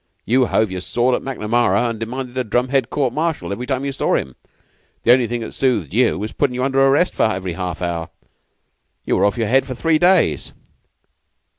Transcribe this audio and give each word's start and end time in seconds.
You 0.25 0.47
hove 0.47 0.71
your 0.71 0.81
sword 0.81 1.13
at 1.13 1.21
Macnamara 1.21 1.87
and 1.87 1.99
demanded 1.99 2.35
a 2.35 2.43
drum 2.43 2.69
head 2.69 2.89
court 2.89 3.13
martial 3.13 3.51
every 3.51 3.67
time 3.67 3.85
you 3.85 3.91
saw 3.91 4.15
him. 4.15 4.35
The 5.03 5.11
only 5.13 5.27
thing 5.27 5.41
that 5.41 5.51
soothed 5.53 5.93
you 5.93 6.17
was 6.17 6.31
putting 6.31 6.55
you 6.55 6.63
under 6.63 6.81
arrest 6.81 7.19
every 7.21 7.53
half 7.53 7.83
hour. 7.83 8.09
You 9.05 9.15
were 9.17 9.25
off 9.25 9.37
your 9.37 9.45
head 9.45 9.67
for 9.67 9.75
three 9.75 9.99
days." 9.99 10.53